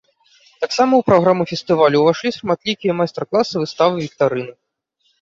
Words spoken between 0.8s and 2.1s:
ў праграму фестывалю